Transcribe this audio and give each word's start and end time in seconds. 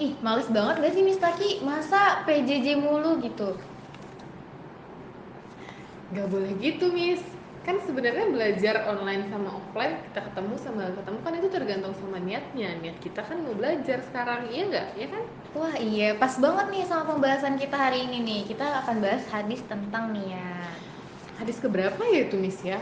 ih 0.00 0.12
males 0.24 0.48
banget 0.48 0.74
gak 0.82 0.92
sih 0.96 1.02
Miss 1.04 1.20
Taki 1.20 1.50
masa 1.62 2.24
PJJ 2.24 2.66
mulu 2.80 3.20
gitu 3.20 3.54
Gak 6.10 6.26
boleh 6.26 6.50
gitu, 6.58 6.90
Miss. 6.90 7.22
Kan 7.62 7.78
sebenarnya 7.86 8.26
belajar 8.34 8.82
online 8.90 9.30
sama 9.30 9.54
offline, 9.54 9.94
kita 10.10 10.26
ketemu 10.26 10.54
sama 10.58 10.78
gak 10.90 10.96
ketemu 10.98 11.18
kan 11.22 11.32
itu 11.38 11.48
tergantung 11.54 11.94
sama 12.02 12.18
niatnya. 12.18 12.74
Niat 12.82 12.98
kita 12.98 13.22
kan 13.22 13.38
mau 13.46 13.54
belajar 13.54 14.02
sekarang, 14.10 14.50
iya 14.50 14.62
nggak? 14.66 14.88
Iya 14.98 15.06
kan? 15.14 15.22
wah 15.50 15.74
iya 15.74 16.14
pas 16.14 16.34
banget 16.38 16.66
nih 16.70 16.84
sama 16.86 17.10
pembahasan 17.10 17.58
kita 17.58 17.74
hari 17.74 18.06
ini 18.06 18.22
nih 18.22 18.40
kita 18.46 18.66
akan 18.86 19.02
bahas 19.02 19.26
hadis 19.34 19.60
tentang 19.66 20.14
niat 20.14 20.78
Hadis 21.42 21.58
keberapa 21.58 21.98
ya 22.06 22.28
itu, 22.28 22.36
Miss 22.38 22.60
ya? 22.62 22.78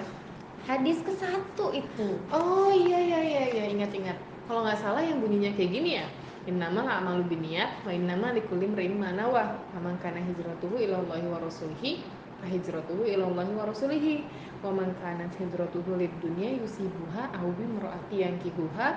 hadis 0.68 1.00
ke 1.00 1.12
satu 1.16 1.72
itu 1.72 2.08
Oh 2.28 2.68
iya 2.68 3.00
iya 3.00 3.20
iya 3.24 3.44
iya 3.56 3.64
ingat-ingat. 3.72 4.16
Kalau 4.44 4.60
nggak 4.64 4.80
salah 4.80 5.00
yang 5.00 5.16
bunyinya 5.20 5.52
kayak 5.56 5.70
gini 5.72 5.90
ya. 6.00 6.06
Innama 6.48 6.80
amalu 6.96 7.28
biniat 7.28 7.84
wa 7.84 7.92
innama 7.92 8.32
likulli 8.32 8.72
imrin 8.72 8.96
ma 8.96 9.12
nawa. 9.12 9.60
Faman 9.76 10.00
kana 10.00 10.24
hijratuhu 10.24 10.80
ila 10.80 11.04
Allahi 11.04 11.28
wa 11.28 11.44
rasulihi 11.44 12.00
fa 12.40 12.48
hijratuhu 12.48 13.04
ila 13.04 13.28
Allahi 13.28 13.52
wa 13.52 13.68
rasulihi. 13.68 14.24
Wa 14.64 14.72
man 14.72 14.96
kana 15.04 15.28
hijratuhu 15.28 16.00
lid 16.00 16.10
dunya 16.24 16.56
yusibuha 16.56 17.36
aw 17.36 17.46
bi 17.52 17.68
mar'ati 17.68 18.24
yankihuha 18.24 18.88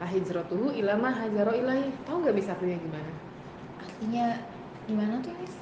hijratuhu 0.00 0.72
ila 0.80 0.96
ma 0.96 1.12
hajara 1.12 1.52
ilahi. 1.52 1.92
Tahu 2.08 2.24
nggak 2.24 2.36
bisa 2.40 2.56
artinya 2.56 2.80
gimana? 2.80 3.12
artinya 3.84 4.26
gimana 4.84 5.14
tuh 5.24 5.32
Miss 5.40 5.56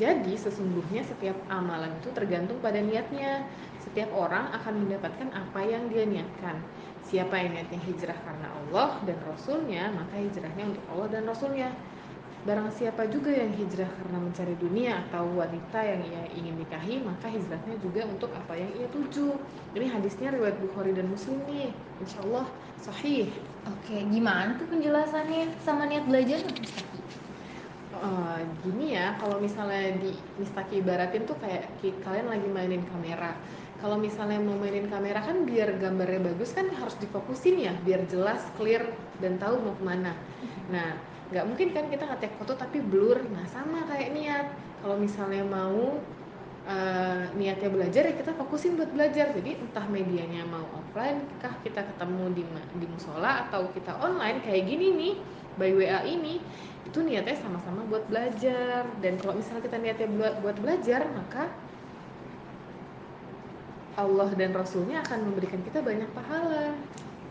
Jadi 0.00 0.32
sesungguhnya 0.32 1.04
setiap 1.04 1.36
amalan 1.52 1.92
itu 2.00 2.08
tergantung 2.16 2.56
pada 2.64 2.80
niatnya. 2.80 3.44
Setiap 3.84 4.08
orang 4.16 4.48
akan 4.56 4.86
mendapatkan 4.86 5.28
apa 5.28 5.60
yang 5.66 5.92
dia 5.92 6.08
niatkan. 6.08 6.56
Siapa 7.10 7.34
yang 7.42 7.58
niatnya 7.58 7.80
hijrah 7.82 8.14
karena 8.22 8.48
Allah 8.54 9.02
dan 9.02 9.18
Rasulnya, 9.26 9.90
maka 9.90 10.14
hijrahnya 10.14 10.64
untuk 10.70 10.84
Allah 10.94 11.08
dan 11.10 11.22
Rasulnya. 11.26 11.68
Barang 12.40 12.72
siapa 12.72 13.04
juga 13.10 13.34
yang 13.34 13.52
hijrah 13.52 13.90
karena 14.00 14.16
mencari 14.16 14.54
dunia 14.56 15.04
atau 15.04 15.28
wanita 15.36 15.76
yang 15.82 16.00
ia 16.06 16.22
ingin 16.38 16.56
nikahi, 16.56 17.02
maka 17.04 17.28
hijrahnya 17.28 17.76
juga 17.84 18.08
untuk 18.08 18.30
apa 18.32 18.56
yang 18.56 18.70
ia 18.78 18.88
tuju. 18.94 19.36
Ini 19.76 19.86
hadisnya 19.90 20.32
riwayat 20.32 20.56
Bukhari 20.62 20.96
dan 20.96 21.10
Muslim 21.10 21.42
nih. 21.50 21.74
Insya 22.00 22.22
Allah 22.24 22.46
sahih. 22.80 23.28
oke 23.68 23.92
gimana 24.08 24.56
tuh 24.56 24.64
penjelasannya 24.72 25.52
sama 25.60 25.84
niat 25.84 26.08
belajar 26.08 26.40
Eh, 28.00 28.40
gini 28.64 28.96
ya, 28.96 29.12
kalau 29.20 29.36
misalnya 29.36 29.92
di 30.00 30.16
Mistaki 30.40 30.80
ibaratin 30.80 31.28
tuh 31.28 31.36
kayak 31.36 31.68
kalian 32.00 32.32
lagi 32.32 32.48
mainin 32.48 32.80
kamera. 32.88 33.36
Kalau 33.80 33.96
misalnya 33.96 34.36
mau 34.44 34.60
mainin 34.60 34.92
kamera 34.92 35.24
kan 35.24 35.48
biar 35.48 35.80
gambarnya 35.80 36.20
bagus 36.32 36.52
kan 36.52 36.68
harus 36.68 36.92
difokusin 37.00 37.56
ya, 37.56 37.72
biar 37.80 38.04
jelas, 38.12 38.44
clear 38.60 38.84
dan 39.24 39.40
tahu 39.40 39.56
mau 39.64 39.74
ke 39.76 39.84
mana. 39.84 40.12
Nah, 40.68 41.00
nggak 41.32 41.44
mungkin 41.48 41.68
kan 41.72 41.88
kita 41.88 42.04
ngetek 42.04 42.36
foto 42.36 42.60
tapi 42.60 42.84
blur. 42.84 43.24
Nah, 43.32 43.48
sama 43.48 43.88
kayak 43.88 44.12
niat. 44.12 44.46
Kalau 44.84 45.00
misalnya 45.00 45.44
mau 45.48 45.96
eh, 46.68 47.24
niatnya 47.40 47.72
belajar 47.72 48.02
ya 48.04 48.14
kita 48.16 48.36
fokusin 48.36 48.76
buat 48.76 48.92
belajar. 48.92 49.32
Jadi 49.32 49.56
entah 49.56 49.86
medianya 49.88 50.44
mau 50.44 50.68
offline 50.76 51.24
kah 51.40 51.56
kita 51.64 51.80
ketemu 51.80 52.36
di 52.36 52.42
di 52.76 52.86
musola 52.86 53.48
atau 53.48 53.72
kita 53.72 53.96
online 53.96 54.44
kayak 54.44 54.68
gini 54.68 54.86
nih 54.92 55.14
by 55.56 55.72
WA 55.76 56.00
ini 56.04 56.40
itu 56.88 56.98
niatnya 57.04 57.36
sama-sama 57.36 57.84
buat 57.86 58.08
belajar 58.08 58.88
dan 59.04 59.14
kalau 59.20 59.36
misalnya 59.36 59.62
kita 59.62 59.76
niatnya 59.78 60.08
buat 60.16 60.34
buat 60.42 60.56
belajar 60.58 61.06
maka 61.12 61.52
Allah 64.02 64.32
dan 64.34 64.56
Rasulnya 64.56 65.04
akan 65.04 65.30
memberikan 65.30 65.60
kita 65.64 65.84
banyak 65.84 66.08
pahala 66.16 66.72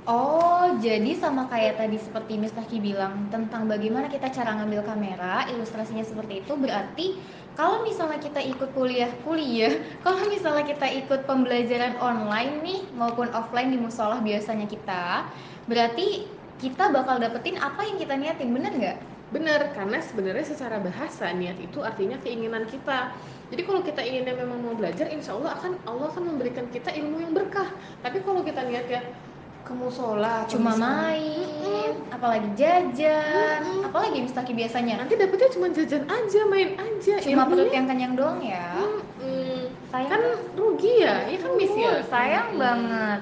Oh, 0.09 0.66
jadi 0.81 1.14
sama 1.22 1.45
kayak 1.53 1.78
tadi 1.78 2.02
seperti 2.02 2.42
Miss 2.42 2.50
Taki 2.50 2.81
bilang 2.81 3.30
tentang 3.30 3.70
bagaimana 3.70 4.09
kita 4.09 4.34
cara 4.34 4.58
ngambil 4.58 4.81
kamera, 4.81 5.45
ilustrasinya 5.53 6.02
seperti 6.02 6.42
itu 6.42 6.58
berarti 6.58 7.22
kalau 7.53 7.86
misalnya 7.86 8.17
kita 8.17 8.42
ikut 8.42 8.73
kuliah-kuliah, 8.73 9.78
kalau 10.08 10.25
misalnya 10.25 10.66
kita 10.66 10.88
ikut 11.06 11.29
pembelajaran 11.29 11.94
online 12.02 12.58
nih 12.66 12.81
maupun 12.97 13.29
offline 13.38 13.69
di 13.69 13.78
musola 13.78 14.18
biasanya 14.18 14.66
kita, 14.66 15.29
berarti 15.69 16.25
kita 16.58 16.90
bakal 16.90 17.22
dapetin 17.22 17.62
apa 17.62 17.85
yang 17.85 18.02
kita 18.02 18.18
niatin, 18.18 18.50
bener 18.50 18.74
nggak? 18.74 18.97
benar 19.29 19.78
karena 19.78 20.02
sebenarnya 20.02 20.41
secara 20.41 20.81
bahasa 20.81 21.29
niat 21.38 21.62
itu 21.62 21.85
artinya 21.85 22.18
keinginan 22.18 22.66
kita 22.66 23.13
jadi 23.49 23.61
kalau 23.63 23.81
kita 23.81 24.01
inginnya 24.01 24.33
memang 24.35 24.61
mau 24.61 24.73
belajar 24.73 25.09
insya 25.09 25.33
Allah 25.33 25.57
akan 25.57 25.71
Allah 25.83 26.07
akan 26.07 26.23
memberikan 26.27 26.65
kita 26.69 26.89
ilmu 26.91 27.17
yang 27.19 27.33
berkah 27.33 27.69
tapi 27.99 28.21
kalau 28.21 28.41
kita 28.41 28.61
niatnya 28.63 29.01
ke 29.59 29.73
musola 29.75 30.49
Cuma 30.49 30.73
misalnya- 30.73 31.13
main, 31.13 31.91
apalagi 32.09 32.49
jajan, 32.57 33.59
Mm-mm. 33.61 33.85
apalagi 33.85 34.17
Miss 34.19 34.33
Taki 34.33 34.53
biasanya 34.53 34.97
nanti 34.97 35.13
dapetnya 35.13 35.49
cuma 35.51 35.67
jajan 35.69 36.03
aja 36.05 36.41
main 36.45 36.69
aja 36.73 37.13
cuma 37.19 37.45
Ilmunya- 37.45 37.49
perut 37.49 37.69
yang 37.69 37.85
kenyang 37.85 38.13
doang 38.17 38.39
ya. 38.41 38.65
Mm-mm. 38.73 39.69
Sayang 39.89 40.09
kan 40.09 40.21
rugi 40.53 41.01
ya 41.01 41.25
iya 41.25 41.37
kan 41.37 41.51
miss 41.53 41.69
ya 41.71 41.91
Uh, 41.91 42.01
sayang 42.03 42.47
Mm-mm. 42.53 42.61
banget. 42.61 43.21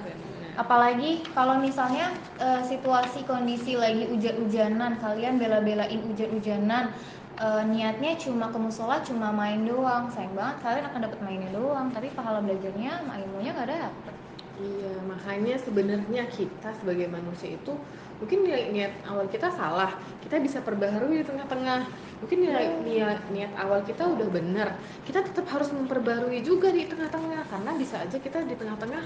Apalagi 0.55 1.11
kalau 1.31 1.59
misalnya 1.59 2.09
eh, 2.37 2.61
situasi 2.63 3.21
kondisi 3.23 3.75
lagi 3.75 4.07
hujan-hujanan 4.07 4.97
kalian 4.97 5.37
bela-belain 5.37 5.99
hujan-hujanan 6.01 6.95
eh, 7.37 7.63
niatnya 7.69 8.17
cuma 8.19 8.49
ke 8.49 8.57
musola 8.57 9.01
cuma 9.05 9.29
main 9.33 9.63
doang. 9.65 10.09
Sayang 10.13 10.33
banget 10.33 10.57
kalian 10.61 10.85
akan 10.89 11.01
dapat 11.09 11.19
mainnya 11.23 11.49
doang 11.53 11.87
tapi 11.93 12.11
pahala 12.13 12.41
belajarnya 12.41 13.05
ilmunya 13.05 13.51
nggak 13.53 13.69
dapet. 13.69 14.15
Iya, 14.57 14.93
makanya 15.05 15.53
sebenarnya 15.61 16.25
kita 16.33 16.73
sebagai 16.81 17.05
manusia 17.13 17.53
itu 17.53 17.77
mungkin 18.17 18.41
niat, 18.41 18.73
niat 18.73 18.93
awal 19.05 19.29
kita 19.29 19.53
salah, 19.53 19.93
kita 20.25 20.41
bisa 20.41 20.65
perbaharui 20.65 21.21
di 21.21 21.25
tengah-tengah. 21.29 21.85
Mungkin 22.25 22.37
niat, 22.41 22.81
niat, 22.81 23.21
niat 23.29 23.53
awal 23.53 23.85
kita 23.85 24.09
udah 24.09 24.25
benar, 24.33 24.73
kita 25.05 25.21
tetap 25.21 25.45
harus 25.53 25.69
memperbarui 25.69 26.41
juga 26.41 26.73
di 26.73 26.89
tengah-tengah 26.89 27.45
karena 27.53 27.71
bisa 27.77 28.01
aja 28.01 28.17
kita 28.17 28.49
di 28.49 28.57
tengah-tengah 28.57 29.05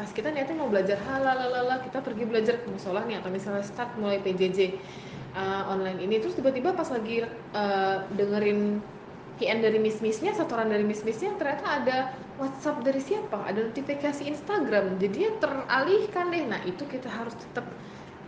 pas 0.00 0.08
kita 0.16 0.30
niatnya 0.30 0.56
mau 0.56 0.70
belajar 0.70 0.96
halalala 1.02 1.82
kita 1.82 1.98
pergi 2.00 2.24
belajar 2.24 2.62
ke 2.62 2.66
musola 2.70 3.02
nih 3.04 3.18
atau 3.18 3.28
misalnya 3.28 3.60
start 3.66 3.98
mulai 3.98 4.22
PJJ 4.22 4.78
uh, 5.34 5.70
online 5.70 5.98
ini 6.02 6.18
terus 6.18 6.34
tiba-tiba 6.34 6.74
pas 6.74 6.88
lagi 6.90 7.26
uh, 7.54 7.96
dengerin 8.14 8.80
KN 9.40 9.64
dari 9.64 9.80
miss-missnya, 9.80 10.36
setoran 10.36 10.68
dari 10.68 10.84
miss-missnya 10.84 11.32
ternyata 11.40 11.64
ada 11.80 11.98
WhatsApp 12.36 12.84
dari 12.84 13.00
siapa, 13.00 13.40
ada 13.48 13.64
notifikasi 13.64 14.28
Instagram, 14.28 15.00
jadinya 15.00 15.32
teralihkan 15.40 16.28
deh. 16.28 16.44
Nah 16.44 16.60
itu 16.68 16.84
kita 16.84 17.08
harus 17.08 17.32
tetap 17.40 17.64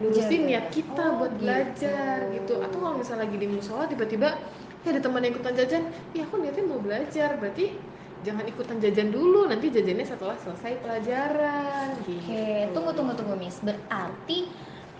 lurusin 0.00 0.48
niat 0.48 0.72
kita 0.72 1.12
Oh, 1.12 1.20
buat 1.20 1.36
gitu. 1.36 1.44
belajar 1.44 2.16
gitu. 2.32 2.54
Atau 2.64 2.80
kalau 2.80 2.96
misalnya 2.96 3.28
lagi 3.28 3.36
di 3.36 3.44
musola 3.44 3.84
tiba-tiba 3.84 4.40
ya 4.82 4.88
ada 4.88 5.00
teman 5.04 5.20
yang 5.20 5.36
ikutan 5.36 5.52
jajan, 5.52 5.82
ya 6.16 6.24
aku 6.24 6.34
niatnya 6.40 6.64
mau 6.64 6.80
belajar, 6.80 7.36
berarti 7.36 7.76
jangan 8.24 8.44
ikutan 8.48 8.76
jajan 8.80 9.08
dulu, 9.12 9.52
nanti 9.52 9.68
jajannya 9.68 10.06
setelah 10.08 10.36
selesai 10.40 10.80
pelajaran. 10.80 11.88
Gitu. 12.08 12.24
oke 12.24 12.44
tunggu 12.72 12.90
tunggu 12.96 13.12
tunggu 13.20 13.34
miss 13.36 13.60
berarti 13.60 14.48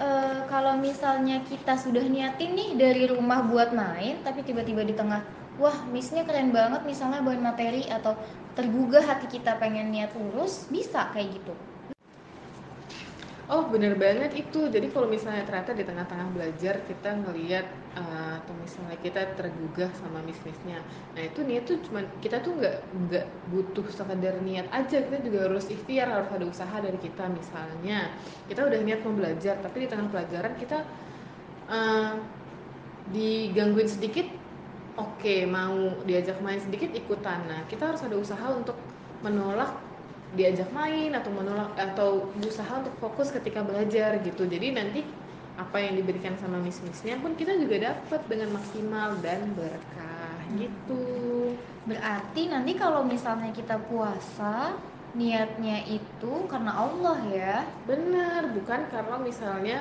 eh, 0.02 0.38
kalau 0.50 0.74
misalnya 0.82 1.40
kita 1.46 1.78
sudah 1.78 2.02
niatin 2.02 2.58
nih 2.58 2.70
dari 2.74 3.04
rumah 3.06 3.46
buat 3.46 3.70
main 3.70 4.20
tapi 4.26 4.42
tiba-tiba 4.42 4.82
di 4.82 4.94
tengah 4.98 5.22
wah 5.62 5.86
missnya 5.88 6.26
keren 6.26 6.50
banget 6.50 6.82
misalnya 6.82 7.22
bawain 7.22 7.40
materi 7.40 7.86
atau 7.86 8.18
tergugah 8.58 9.04
hati 9.06 9.30
kita 9.30 9.56
pengen 9.62 9.94
niat 9.94 10.12
lurus 10.18 10.66
bisa 10.68 11.08
kayak 11.14 11.40
gitu 11.40 11.54
Oh 13.50 13.66
bener 13.66 13.98
banget 13.98 14.38
itu. 14.38 14.70
Jadi 14.70 14.86
kalau 14.94 15.10
misalnya 15.10 15.42
ternyata 15.42 15.74
di 15.74 15.82
tengah-tengah 15.82 16.30
belajar 16.30 16.78
kita 16.86 17.10
ngelihat 17.26 17.66
uh, 17.98 18.38
atau 18.38 18.54
misalnya 18.54 18.94
kita 19.02 19.34
tergugah 19.34 19.90
sama 19.98 20.22
miss-missnya. 20.22 20.78
Nah 21.18 21.22
itu 21.26 21.42
niat 21.42 21.66
tuh 21.66 21.82
cuman 21.90 22.06
kita 22.22 22.38
tuh 22.38 22.54
nggak 22.54 22.76
nggak 22.94 23.26
butuh 23.50 23.86
sekedar 23.90 24.38
niat 24.46 24.70
aja. 24.70 25.02
Kita 25.02 25.18
juga 25.26 25.50
harus 25.50 25.66
ikhtiar 25.66 26.06
harus 26.06 26.30
ada 26.30 26.46
usaha 26.46 26.76
dari 26.78 26.98
kita. 27.02 27.26
Misalnya 27.34 28.14
kita 28.46 28.62
udah 28.62 28.78
niat 28.78 29.00
mau 29.02 29.14
belajar 29.18 29.58
tapi 29.58 29.76
di 29.84 29.88
tengah 29.90 30.06
pelajaran 30.06 30.54
kita 30.54 30.78
uh, 31.66 32.14
digangguin 33.10 33.90
sedikit. 33.90 34.30
Oke 34.94 35.50
mau 35.50 35.98
diajak 36.06 36.38
main 36.46 36.62
sedikit 36.62 36.94
ikutan. 36.94 37.42
Nah 37.50 37.66
kita 37.66 37.90
harus 37.90 38.06
ada 38.06 38.14
usaha 38.14 38.46
untuk 38.54 38.78
menolak 39.18 39.91
diajak 40.32 40.68
main 40.72 41.12
atau 41.12 41.30
menolak 41.32 41.76
atau 41.76 42.32
berusaha 42.40 42.80
untuk 42.80 42.94
fokus 42.98 43.28
ketika 43.32 43.60
belajar 43.60 44.16
gitu. 44.24 44.48
Jadi 44.48 44.72
nanti 44.72 45.00
apa 45.60 45.76
yang 45.76 46.00
diberikan 46.00 46.32
sama 46.40 46.56
miss-missnya 46.64 47.20
pun 47.20 47.36
kita 47.36 47.52
juga 47.60 47.92
dapat 47.92 48.24
dengan 48.24 48.56
maksimal 48.56 49.20
dan 49.20 49.52
berkah 49.52 50.36
gitu. 50.56 51.04
Berarti 51.84 52.48
nanti 52.48 52.72
kalau 52.76 53.04
misalnya 53.04 53.52
kita 53.52 53.76
puasa 53.88 54.76
niatnya 55.12 55.84
itu 55.84 56.32
karena 56.48 56.72
Allah 56.72 57.18
ya. 57.28 57.56
benar 57.84 58.48
bukan 58.56 58.88
karena 58.88 59.16
misalnya 59.20 59.78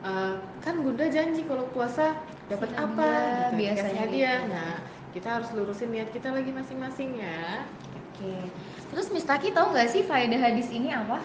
uh, 0.00 0.40
kan 0.64 0.80
bunda 0.80 1.04
janji 1.12 1.44
kalau 1.44 1.68
puasa 1.76 2.16
dapat 2.48 2.72
apa? 2.80 3.10
Gitu, 3.52 3.60
biasanya 3.60 4.02
hadiah. 4.08 4.40
gitu. 4.40 4.52
nah 4.56 4.72
kita 5.12 5.28
harus 5.28 5.48
lurusin 5.52 5.92
niat 5.92 6.08
kita 6.08 6.32
lagi 6.32 6.48
masing-masing 6.48 7.20
ya 7.20 7.68
Oke. 8.12 8.52
Terus 8.92 9.08
Miss 9.08 9.24
Taki 9.24 9.56
tahu 9.56 9.72
nggak 9.72 9.88
sih 9.88 10.04
faedah 10.04 10.36
hadis 10.36 10.68
ini 10.68 10.92
apa? 10.92 11.20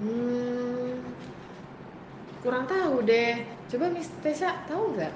hmm, 0.00 0.96
kurang 2.40 2.64
tahu 2.64 3.04
deh 3.04 3.44
coba 3.68 3.86
Miss 3.92 4.08
Tesha 4.24 4.64
tahu 4.66 4.96
nggak 4.96 5.12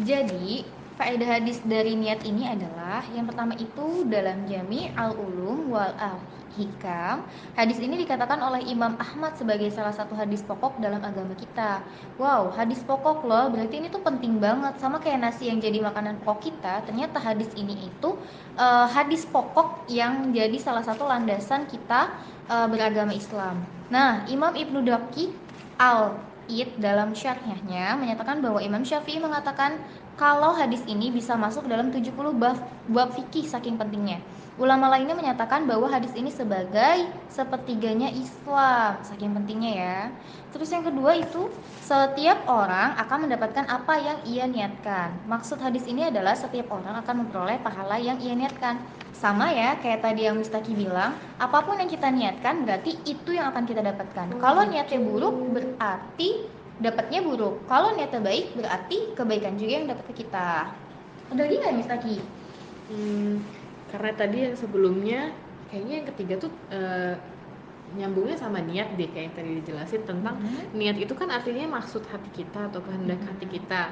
Jadi, 0.00 0.64
faedah 1.00 1.40
hadis 1.40 1.64
dari 1.64 1.96
niat 1.96 2.20
ini 2.28 2.44
adalah 2.44 3.00
yang 3.16 3.24
pertama 3.24 3.56
itu 3.56 4.04
dalam 4.12 4.44
Jami 4.44 4.92
al-Ulum 4.92 5.72
wal 5.72 5.96
Hikam. 6.60 7.24
Hadis 7.56 7.80
ini 7.80 7.96
dikatakan 8.04 8.36
oleh 8.42 8.60
Imam 8.68 8.98
Ahmad 9.00 9.38
sebagai 9.38 9.70
salah 9.72 9.94
satu 9.96 10.12
hadis 10.18 10.44
pokok 10.44 10.76
dalam 10.82 11.00
agama 11.00 11.32
kita. 11.38 11.80
Wow, 12.20 12.52
hadis 12.52 12.82
pokok 12.84 13.24
loh, 13.24 13.48
berarti 13.48 13.80
ini 13.80 13.88
tuh 13.88 14.02
penting 14.04 14.42
banget 14.42 14.76
sama 14.82 15.00
kayak 15.00 15.24
nasi 15.24 15.48
yang 15.48 15.62
jadi 15.62 15.80
makanan 15.80 16.20
pokok 16.20 16.52
kita. 16.52 16.84
Ternyata 16.84 17.22
hadis 17.22 17.48
ini 17.56 17.88
itu 17.88 18.18
uh, 18.60 18.86
hadis 18.90 19.24
pokok 19.24 19.88
yang 19.88 20.34
jadi 20.36 20.58
salah 20.60 20.84
satu 20.84 21.06
landasan 21.06 21.64
kita 21.70 22.12
uh, 22.50 22.66
beragama 22.66 23.14
Islam. 23.14 23.62
Nah, 23.88 24.26
Imam 24.26 24.52
Ibnu 24.52 24.84
Daki 24.84 25.30
al 25.80 26.18
Id 26.50 26.82
dalam 26.82 27.14
syarhnya 27.14 27.94
menyatakan 27.94 28.42
bahwa 28.42 28.58
Imam 28.58 28.82
Syafi'i 28.82 29.22
mengatakan 29.22 29.78
kalau 30.18 30.52
hadis 30.52 30.82
ini 30.90 31.08
bisa 31.14 31.38
masuk 31.38 31.64
dalam 31.70 31.94
70 31.94 32.12
bab, 32.36 32.58
bab 32.90 33.08
fikih 33.14 33.46
saking 33.46 33.78
pentingnya. 33.78 34.20
Ulama 34.60 34.92
lainnya 34.92 35.16
menyatakan 35.16 35.64
bahwa 35.64 35.88
hadis 35.88 36.12
ini 36.12 36.28
sebagai 36.28 37.08
sepertiganya 37.32 38.12
Islam, 38.12 39.00
saking 39.00 39.32
pentingnya 39.32 39.72
ya. 39.72 39.98
Terus 40.52 40.68
yang 40.68 40.84
kedua 40.84 41.16
itu 41.16 41.48
setiap 41.80 42.44
orang 42.44 42.92
akan 43.00 43.24
mendapatkan 43.24 43.64
apa 43.64 43.94
yang 43.96 44.18
ia 44.28 44.44
niatkan. 44.44 45.16
Maksud 45.24 45.64
hadis 45.64 45.88
ini 45.88 46.12
adalah 46.12 46.36
setiap 46.36 46.68
orang 46.76 47.00
akan 47.00 47.24
memperoleh 47.24 47.56
pahala 47.64 47.96
yang 47.96 48.20
ia 48.20 48.36
niatkan. 48.36 48.76
Sama 49.20 49.52
ya, 49.52 49.76
kayak 49.76 50.00
tadi 50.00 50.24
yang 50.24 50.40
Mustaki 50.40 50.72
bilang, 50.72 51.12
apa 51.36 51.60
pun 51.60 51.76
yang 51.76 51.92
kita 51.92 52.08
niatkan 52.08 52.64
berarti 52.64 52.96
itu 53.04 53.36
yang 53.36 53.52
akan 53.52 53.68
kita 53.68 53.84
dapatkan. 53.84 54.40
Kalau 54.40 54.64
niatnya 54.64 54.96
buruk 54.96 55.36
berarti 55.52 56.48
dapatnya 56.80 57.20
buruk. 57.20 57.68
Kalau 57.68 57.92
niatnya 57.92 58.24
baik 58.24 58.56
berarti 58.56 59.12
kebaikan 59.12 59.60
juga 59.60 59.72
yang 59.76 59.86
dapat 59.92 60.04
ke 60.08 60.24
kita. 60.24 60.72
Ada 61.36 61.40
lagi 61.44 61.56
nggak 61.60 61.74
Mustaki? 61.76 62.16
Hmm, 62.88 63.44
karena 63.92 64.10
tadi 64.16 64.36
yang 64.48 64.54
sebelumnya 64.56 65.20
kayaknya 65.68 65.94
yang 66.00 66.08
ketiga 66.16 66.34
tuh 66.40 66.52
uh, 66.72 67.14
nyambungnya 68.00 68.38
sama 68.38 68.62
niat 68.62 68.94
deh 68.94 69.06
kayak 69.10 69.24
yang 69.30 69.36
tadi 69.36 69.50
dijelasin 69.62 70.02
tentang 70.06 70.38
hmm. 70.38 70.74
niat 70.74 70.96
itu 70.96 71.10
kan 71.12 71.28
artinya 71.30 71.78
maksud 71.78 72.06
hati 72.06 72.30
kita 72.32 72.70
atau 72.70 72.80
kehendak 72.82 73.18
hmm. 73.18 73.28
hati 73.34 73.46
kita 73.50 73.82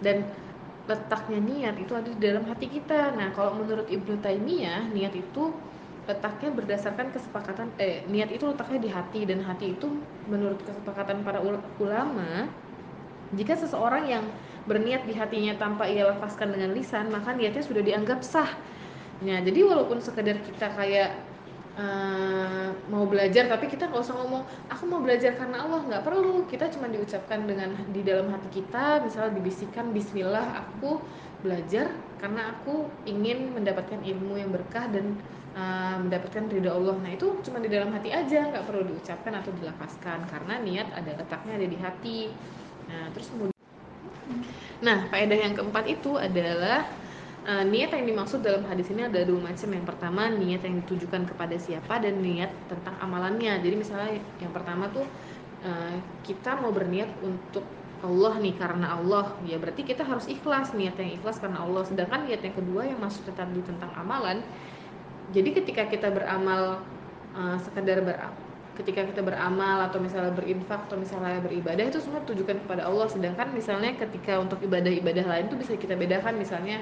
dan 0.00 0.26
letaknya 0.88 1.38
niat 1.38 1.76
itu 1.76 1.92
ada 1.92 2.08
di 2.08 2.18
dalam 2.18 2.48
hati 2.48 2.66
kita. 2.66 3.12
Nah, 3.14 3.30
kalau 3.36 3.60
menurut 3.60 3.86
Ibnu 3.86 4.24
Taimiyah, 4.24 4.88
niat 4.90 5.12
itu 5.12 5.52
letaknya 6.08 6.48
berdasarkan 6.56 7.12
kesepakatan 7.12 7.68
eh 7.76 8.00
niat 8.08 8.32
itu 8.32 8.48
letaknya 8.48 8.80
di 8.80 8.88
hati 8.88 9.20
dan 9.28 9.44
hati 9.44 9.76
itu 9.76 9.92
menurut 10.24 10.56
kesepakatan 10.64 11.20
para 11.20 11.44
ulama 11.76 12.48
jika 13.36 13.52
seseorang 13.60 14.08
yang 14.08 14.24
berniat 14.64 15.04
di 15.04 15.12
hatinya 15.12 15.52
tanpa 15.60 15.84
ia 15.84 16.08
lepaskan 16.08 16.56
dengan 16.56 16.72
lisan, 16.72 17.12
maka 17.12 17.36
niatnya 17.36 17.60
sudah 17.60 17.84
dianggap 17.84 18.24
sah 18.24 18.48
Ya, 19.18 19.42
jadi 19.42 19.66
walaupun 19.66 19.98
sekedar 19.98 20.38
kita 20.46 20.70
kayak 20.78 21.18
uh, 21.78 22.68
mau 22.90 23.06
belajar 23.06 23.46
tapi 23.46 23.70
kita 23.70 23.86
nggak 23.88 24.02
usah 24.02 24.18
ngomong 24.18 24.42
aku 24.68 24.84
mau 24.90 25.00
belajar 25.00 25.38
karena 25.38 25.64
Allah. 25.64 25.80
Nggak 25.86 26.02
perlu. 26.04 26.44
Kita 26.50 26.68
cuma 26.74 26.90
diucapkan 26.90 27.46
dengan 27.46 27.78
di 27.94 28.02
dalam 28.02 28.28
hati 28.34 28.60
kita 28.60 29.00
misalnya 29.06 29.38
dibisikkan 29.38 29.94
Bismillah 29.94 30.66
aku 30.66 31.00
belajar 31.38 31.94
karena 32.18 32.50
aku 32.50 32.90
ingin 33.06 33.54
mendapatkan 33.54 34.02
ilmu 34.02 34.42
yang 34.42 34.50
berkah 34.50 34.90
dan 34.90 35.14
uh, 35.54 36.02
mendapatkan 36.02 36.50
ridha 36.50 36.74
Allah. 36.74 36.98
Nah 36.98 37.10
itu 37.14 37.38
cuma 37.46 37.62
di 37.62 37.70
dalam 37.70 37.94
hati 37.94 38.10
aja 38.10 38.50
nggak 38.50 38.66
perlu 38.66 38.82
diucapkan 38.90 39.38
atau 39.38 39.54
dilapaskan 39.54 40.26
karena 40.26 40.54
niat 40.60 40.88
ada 40.92 41.14
letaknya 41.14 41.62
ada 41.62 41.66
di 41.70 41.78
hati. 41.78 42.20
Nah 42.90 43.14
terus 43.14 43.30
kemudian 43.30 43.56
nah 44.78 45.08
faedah 45.10 45.38
yang 45.40 45.54
keempat 45.58 45.84
itu 45.90 46.14
adalah 46.14 46.86
uh, 47.48 47.64
niat 47.64 47.90
yang 47.96 48.04
dimaksud 48.04 48.44
dalam 48.44 48.68
hadis 48.68 48.92
ini 48.92 49.08
ada 49.08 49.24
dua 49.24 49.40
macam. 49.40 49.68
Yang 49.72 49.86
pertama 49.88 50.28
niat 50.28 50.62
yang 50.62 50.84
ditujukan 50.84 51.24
kepada 51.24 51.56
siapa 51.56 51.98
dan 51.98 52.20
niat 52.20 52.52
tentang 52.68 52.94
amalannya. 53.00 53.64
Jadi 53.64 53.74
misalnya 53.74 54.20
yang 54.38 54.52
pertama 54.52 54.92
tuh 54.92 55.08
uh, 55.64 55.96
kita 56.28 56.60
mau 56.60 56.70
berniat 56.70 57.08
untuk 57.24 57.64
Allah 58.04 58.36
nih 58.38 58.54
karena 58.54 59.00
Allah. 59.00 59.32
Ya 59.48 59.56
berarti 59.56 59.82
kita 59.82 60.04
harus 60.04 60.28
ikhlas. 60.28 60.76
Niat 60.76 61.00
yang 61.00 61.16
ikhlas 61.16 61.40
karena 61.40 61.64
Allah. 61.64 61.88
Sedangkan 61.88 62.28
niat 62.28 62.44
yang 62.44 62.54
kedua 62.54 62.84
yang 62.84 63.00
masuk 63.00 63.24
tadi 63.32 63.64
tentang 63.64 63.90
amalan 63.96 64.44
jadi 65.28 65.52
ketika 65.52 65.84
kita 65.88 66.08
beramal 66.08 66.80
uh, 67.36 67.56
sekedar 67.60 68.00
ber 68.00 68.16
ketika 68.78 69.02
kita 69.10 69.26
beramal 69.26 69.90
atau 69.90 69.98
misalnya 69.98 70.30
berinfak 70.30 70.86
atau 70.86 70.94
misalnya 70.94 71.42
beribadah 71.42 71.82
itu 71.90 71.98
semua 71.98 72.22
tujukan 72.22 72.62
kepada 72.62 72.86
Allah. 72.86 73.10
Sedangkan 73.10 73.50
misalnya 73.50 73.98
ketika 73.98 74.38
untuk 74.38 74.62
ibadah-ibadah 74.62 75.26
lain 75.26 75.44
itu 75.50 75.58
bisa 75.58 75.74
kita 75.74 75.98
bedakan. 75.98 76.38
Misalnya 76.38 76.78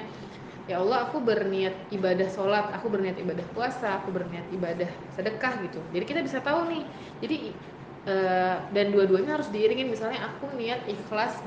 ya 0.67 0.83
Allah 0.83 1.07
aku 1.07 1.23
berniat 1.23 1.73
ibadah 1.95 2.27
sholat 2.27 2.67
aku 2.75 2.91
berniat 2.91 3.15
ibadah 3.17 3.43
puasa 3.55 4.03
aku 4.03 4.11
berniat 4.11 4.43
ibadah 4.51 4.87
sedekah 5.15 5.63
gitu. 5.63 5.79
Jadi 5.95 6.03
kita 6.03 6.19
bisa 6.21 6.43
tahu 6.43 6.67
nih. 6.67 6.83
Jadi 7.23 7.37
uh, 8.05 8.55
dan 8.75 8.91
dua-duanya 8.91 9.39
harus 9.39 9.47
diiringin. 9.49 9.87
Misalnya 9.87 10.27
aku 10.27 10.51
niat 10.59 10.83
ikhlas 10.85 11.39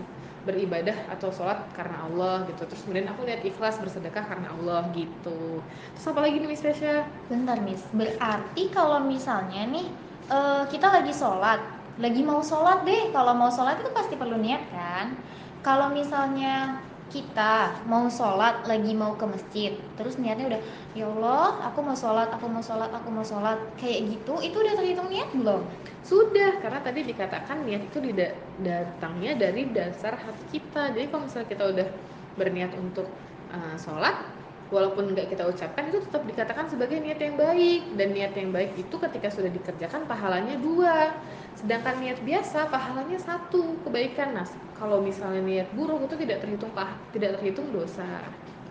beribadah 0.49 0.97
atau 1.13 1.29
sholat 1.29 1.69
karena 1.77 2.09
Allah 2.09 2.49
gitu. 2.49 2.65
Terus 2.65 2.81
kemudian 2.89 3.13
aku 3.13 3.29
niat 3.29 3.45
ikhlas 3.45 3.77
bersedekah 3.77 4.25
karena 4.25 4.49
Allah 4.57 4.89
gitu. 4.97 5.61
Terus 5.95 6.07
apa 6.09 6.21
lagi 6.25 6.41
nih 6.41 6.49
Miss 6.49 6.65
Tasya? 6.65 7.05
Bentar 7.29 7.61
Miss. 7.61 7.85
Berarti 7.93 8.73
kalau 8.73 9.05
misalnya 9.05 9.69
nih 9.69 9.87
uh, 10.33 10.65
kita 10.73 10.89
lagi 10.89 11.13
sholat 11.13 11.61
lagi 12.01 12.25
mau 12.25 12.41
sholat 12.41 12.89
deh. 12.89 13.13
Kalau 13.13 13.37
mau 13.37 13.53
sholat 13.53 13.85
itu 13.85 13.93
pasti 13.93 14.17
perlu 14.17 14.41
niat 14.41 14.65
kan? 14.73 15.13
Kalau 15.61 15.93
misalnya 15.93 16.81
kita 17.11 17.85
mau 17.91 18.07
sholat 18.07 18.65
lagi 18.65 18.95
mau 18.95 19.19
ke 19.19 19.27
masjid. 19.27 19.73
Terus 19.99 20.17
niatnya 20.17 20.57
udah 20.57 20.63
ya 20.95 21.05
Allah 21.11 21.69
aku 21.69 21.83
mau 21.83 21.99
sholat 21.99 22.31
aku 22.31 22.47
mau 22.47 22.63
sholat 22.63 22.91
aku 22.95 23.09
mau 23.11 23.27
sholat. 23.27 23.59
Kayak 23.77 24.17
gitu 24.17 24.39
itu 24.41 24.57
udah 24.57 24.75
terhitung 24.79 25.11
niat 25.11 25.29
belum? 25.35 25.67
Sudah 26.07 26.63
karena 26.63 26.81
tadi 26.81 27.05
dikatakan 27.05 27.67
niat 27.67 27.83
itu 27.91 27.99
datangnya 28.63 29.37
dari 29.37 29.69
dasar 29.75 30.17
hati 30.17 30.45
kita. 30.59 30.95
Jadi 30.95 31.07
kalau 31.11 31.27
misalnya 31.27 31.49
kita 31.51 31.65
udah 31.69 31.89
berniat 32.39 32.73
untuk 32.79 33.11
uh, 33.51 33.77
sholat 33.77 34.40
walaupun 34.71 35.13
nggak 35.15 35.35
kita 35.35 35.47
ucapkan 35.47 35.91
itu 35.91 35.99
tetap 36.07 36.23
dikatakan 36.27 36.67
sebagai 36.71 36.99
niat 37.03 37.21
yang 37.21 37.37
baik. 37.37 37.83
Dan 37.95 38.15
niat 38.15 38.33
yang 38.35 38.51
baik 38.51 38.75
itu 38.79 38.97
ketika 38.97 39.29
sudah 39.31 39.51
dikerjakan 39.51 40.07
pahalanya 40.07 40.57
dua. 40.59 41.15
Sedangkan 41.59 42.01
niat 42.01 42.23
biasa 42.23 42.71
pahalanya 42.71 43.19
satu 43.21 43.79
kebaikan. 43.87 44.35
Nah 44.35 44.47
kalau 44.79 45.03
misalnya 45.05 45.43
niat 45.45 45.69
buruk 45.77 46.09
itu 46.09 46.25
tidak 46.27 46.43
terhitung 46.47 46.73
pah 46.73 46.97
tidak 47.13 47.39
terhitung 47.39 47.69
dosa. 47.75 48.07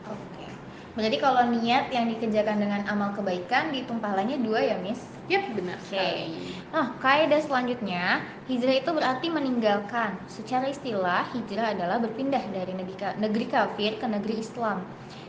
Oke 0.09 0.58
berarti 0.99 1.17
kalau 1.23 1.47
niat 1.47 1.87
yang 1.95 2.11
dikerjakan 2.11 2.59
dengan 2.59 2.83
amal 2.91 3.15
kebaikan 3.15 3.71
dihitung 3.71 4.03
pahalanya 4.03 4.35
dua 4.43 4.59
ya 4.59 4.75
miss 4.83 4.99
Yap, 5.29 5.45
benar 5.53 5.77
Oke. 5.77 5.93
Okay. 5.93 6.25
Nah, 6.73 6.97
kaidah 6.97 7.37
selanjutnya, 7.45 8.25
hijrah 8.49 8.81
itu 8.81 8.89
berarti 8.89 9.29
meninggalkan. 9.29 10.17
Secara 10.25 10.73
istilah, 10.73 11.29
hijrah 11.37 11.77
adalah 11.77 12.01
berpindah 12.01 12.41
dari 12.49 12.73
negeri, 12.73 12.97
negeri 13.21 13.45
kafir 13.45 14.01
ke 14.01 14.09
negeri 14.09 14.41
Islam. 14.41 14.81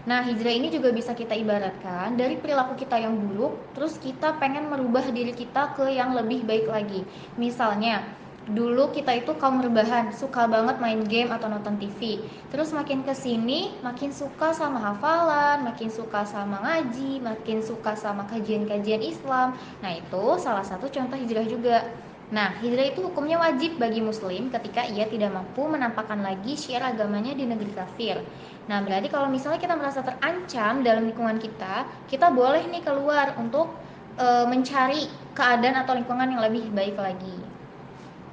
Nah, 0.09 0.25
hijrah 0.25 0.57
ini 0.57 0.73
juga 0.73 0.89
bisa 0.97 1.13
kita 1.13 1.37
ibaratkan 1.37 2.17
dari 2.17 2.41
perilaku 2.41 2.81
kita 2.81 2.97
yang 2.97 3.13
buruk, 3.13 3.61
terus 3.77 4.01
kita 4.01 4.41
pengen 4.41 4.73
merubah 4.73 5.05
diri 5.13 5.37
kita 5.37 5.77
ke 5.77 5.93
yang 5.93 6.17
lebih 6.17 6.49
baik 6.49 6.65
lagi. 6.65 7.05
Misalnya, 7.37 8.01
dulu 8.49 8.89
kita 8.91 9.21
itu 9.21 9.37
kaum 9.37 9.61
rebahan, 9.61 10.17
suka 10.17 10.49
banget 10.49 10.81
main 10.81 11.05
game 11.05 11.29
atau 11.29 11.53
nonton 11.53 11.77
TV. 11.77 12.25
Terus 12.49 12.73
makin 12.73 13.05
ke 13.05 13.13
sini, 13.13 13.77
makin 13.85 14.09
suka 14.11 14.57
sama 14.57 14.81
hafalan, 14.81 15.69
makin 15.69 15.93
suka 15.93 16.25
sama 16.25 16.57
ngaji, 16.65 17.21
makin 17.21 17.61
suka 17.61 17.93
sama 17.93 18.25
kajian-kajian 18.33 19.05
Islam. 19.05 19.53
Nah, 19.85 19.93
itu 19.93 20.25
salah 20.41 20.65
satu 20.65 20.89
contoh 20.89 21.21
hijrah 21.21 21.45
juga. 21.45 21.85
Nah, 22.31 22.55
hijrah 22.63 22.95
itu 22.95 23.03
hukumnya 23.03 23.43
wajib 23.43 23.77
bagi 23.77 23.99
muslim 23.99 24.55
ketika 24.55 24.87
ia 24.87 25.05
tidak 25.11 25.35
mampu 25.35 25.67
menampakkan 25.67 26.23
lagi 26.23 26.55
syiar 26.55 26.95
agamanya 26.95 27.35
di 27.35 27.43
negeri 27.43 27.75
kafir. 27.75 28.23
Nah, 28.71 28.79
berarti 28.87 29.11
kalau 29.11 29.27
misalnya 29.27 29.59
kita 29.59 29.75
merasa 29.75 30.01
terancam 30.07 30.87
dalam 30.87 31.11
lingkungan 31.11 31.43
kita, 31.43 31.91
kita 32.07 32.31
boleh 32.31 32.71
nih 32.71 32.87
keluar 32.87 33.35
untuk 33.35 33.75
e, 34.15 34.47
mencari 34.47 35.11
keadaan 35.35 35.83
atau 35.83 35.99
lingkungan 35.99 36.31
yang 36.31 36.43
lebih 36.47 36.71
baik 36.71 36.95
lagi. 36.95 37.50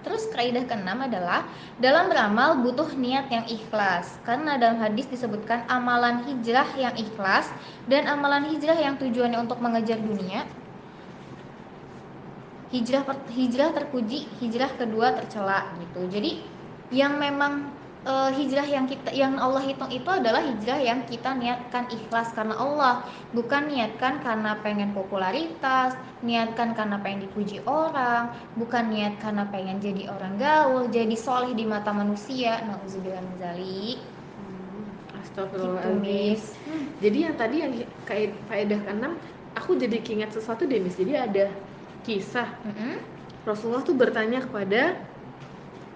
Terus 0.07 0.23
kaidah 0.31 0.63
keenam 0.63 1.03
adalah 1.03 1.43
dalam 1.83 2.07
beramal 2.07 2.63
butuh 2.63 2.95
niat 2.95 3.27
yang 3.27 3.43
ikhlas. 3.43 4.15
Karena 4.23 4.55
dalam 4.55 4.79
hadis 4.79 5.03
disebutkan 5.11 5.67
amalan 5.67 6.23
hijrah 6.23 6.71
yang 6.79 6.95
ikhlas 6.95 7.51
dan 7.91 8.07
amalan 8.07 8.47
hijrah 8.47 8.79
yang 8.79 8.95
tujuannya 8.95 9.35
untuk 9.35 9.59
mengejar 9.59 9.99
dunia. 9.99 10.47
Hijrah 12.71 13.03
hijrah 13.35 13.75
terpuji, 13.75 14.31
hijrah 14.39 14.71
kedua 14.79 15.11
tercela 15.11 15.75
gitu. 15.83 16.07
Jadi 16.07 16.39
yang 16.95 17.19
memang 17.19 17.75
uh, 18.05 18.29
hijrah 18.29 18.67
yang 18.67 18.85
kita 18.85 19.09
yang 19.15 19.39
Allah 19.39 19.63
hitung 19.63 19.89
itu 19.89 20.05
adalah 20.05 20.43
hijrah 20.43 20.77
yang 20.77 21.07
kita 21.07 21.33
niatkan 21.33 21.89
ikhlas 21.89 22.35
karena 22.35 22.53
Allah, 22.59 23.07
bukan 23.33 23.71
niatkan 23.71 24.21
karena 24.21 24.59
pengen 24.61 24.93
popularitas, 24.93 25.97
niatkan 26.21 26.77
karena 26.77 27.01
pengen 27.01 27.25
dipuji 27.25 27.63
orang, 27.65 28.35
bukan 28.59 28.93
niat 28.93 29.17
karena 29.23 29.47
pengen 29.49 29.81
jadi 29.81 30.11
orang 30.11 30.37
gaul, 30.37 30.85
jadi 30.91 31.15
soleh 31.17 31.55
di 31.57 31.65
mata 31.65 31.89
manusia. 31.95 32.61
Nauzubillah 32.67 33.23
min 33.23 33.35
zalik. 33.41 33.97
Hmm. 34.37 34.83
Astagfirullahaladzim. 35.23 36.03
Miss. 36.03 36.53
Jadi 37.01 37.17
yang 37.25 37.35
tadi 37.39 37.55
yang 37.63 37.71
kayak 38.05 38.37
faedah 38.51 38.79
keenam, 38.85 39.13
aku 39.57 39.79
jadi 39.79 39.97
keinget 40.03 40.35
sesuatu 40.35 40.69
deh, 40.69 40.77
Miss. 40.77 40.97
Jadi 40.97 41.13
ada 41.17 41.49
kisah 42.07 42.47
Mm-mm. 42.63 43.03
Rasulullah 43.43 43.83
tuh 43.83 43.91
bertanya 43.95 44.39
kepada 44.43 44.95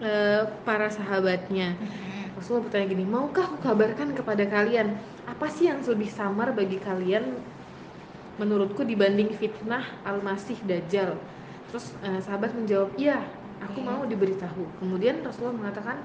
eh, 0.02 0.44
para 0.66 0.90
sahabatnya. 0.90 1.78
Mm-mm. 1.78 2.36
Rasulullah 2.38 2.66
bertanya 2.68 2.88
gini, 2.90 3.06
maukah 3.06 3.46
aku 3.46 3.58
kabarkan 3.62 4.18
kepada 4.18 4.44
kalian 4.50 4.98
apa 5.30 5.48
sih 5.48 5.70
yang 5.70 5.80
lebih 5.86 6.10
samar 6.10 6.52
bagi 6.58 6.82
kalian 6.82 7.38
menurutku 8.42 8.82
dibanding 8.82 9.30
fitnah 9.38 9.86
al-masih 10.02 10.58
dajjal? 10.66 11.16
Terus 11.70 11.94
eh, 12.02 12.20
sahabat 12.26 12.52
menjawab, 12.58 12.98
iya, 12.98 13.22
aku 13.62 13.80
Oke. 13.80 13.88
mau 13.88 14.02
diberitahu. 14.04 14.82
Kemudian 14.82 15.22
Rasulullah 15.22 15.56
mengatakan, 15.56 16.02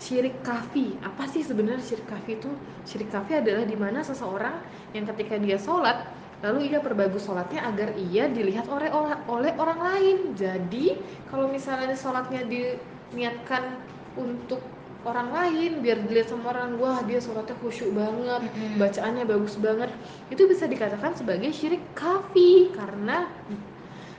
syirik 0.00 0.42
kafi. 0.42 0.96
Apa 1.04 1.28
sih 1.30 1.44
sebenarnya 1.44 1.84
syirik 1.84 2.08
kafi 2.08 2.40
itu? 2.40 2.50
Syirik 2.88 3.12
kafi 3.12 3.38
adalah 3.38 3.62
di 3.62 3.76
mana 3.78 4.02
seseorang 4.02 4.58
yang 4.96 5.06
ketika 5.06 5.38
dia 5.38 5.60
sholat 5.60 6.08
lalu 6.40 6.72
ia 6.72 6.80
perbagus 6.80 7.28
sholatnya 7.28 7.64
agar 7.68 7.92
ia 7.96 8.28
dilihat 8.32 8.64
oleh 8.72 8.88
oleh 9.28 9.52
orang 9.60 9.80
lain. 9.80 10.18
Jadi 10.36 10.96
kalau 11.28 11.52
misalnya 11.52 11.92
sholatnya 11.92 12.48
diniatkan 12.48 13.76
untuk 14.16 14.64
orang 15.04 15.32
lain 15.32 15.80
biar 15.80 16.04
dilihat 16.04 16.28
sama 16.28 16.52
orang 16.52 16.76
wah 16.76 17.00
dia 17.08 17.20
sholatnya 17.24 17.56
khusyuk 17.64 17.96
banget 17.96 18.44
bacaannya 18.76 19.24
bagus 19.24 19.56
banget 19.56 19.88
itu 20.28 20.44
bisa 20.44 20.68
dikatakan 20.68 21.16
sebagai 21.16 21.48
syirik 21.56 21.80
kafi 21.96 22.68
karena 22.76 23.24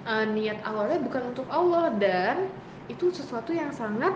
uh, 0.09 0.25
niat 0.25 0.57
awalnya 0.65 0.97
bukan 1.05 1.33
untuk 1.33 1.45
Allah 1.53 1.93
dan 2.01 2.49
itu 2.89 3.13
sesuatu 3.13 3.53
yang 3.53 3.69
sangat 3.69 4.13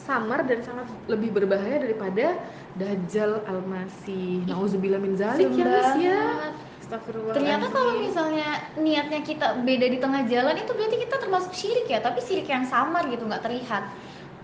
samar 0.00 0.46
dan 0.46 0.62
sangat 0.64 0.86
lebih 1.10 1.34
berbahaya 1.34 1.82
daripada 1.82 2.38
Dajjal 2.78 3.44
Al-Masih. 3.44 4.46
Nauzubillah 4.48 5.02
min 5.02 5.18
zalik 5.18 5.52
ya, 5.54 5.98
ya. 5.98 6.22
Astagfirullah. 6.90 7.34
Ternyata 7.38 7.70
kalau 7.70 8.02
misalnya 8.02 8.66
niatnya 8.74 9.22
kita 9.22 9.62
beda 9.62 9.86
di 9.86 10.02
tengah 10.02 10.26
jalan 10.26 10.58
itu 10.58 10.74
berarti 10.74 10.96
kita 10.98 11.16
termasuk 11.22 11.54
syirik 11.54 11.86
ya, 11.86 12.02
tapi 12.02 12.18
syirik 12.18 12.50
yang 12.50 12.66
samar 12.66 13.06
gitu 13.06 13.30
nggak 13.30 13.46
terlihat. 13.46 13.86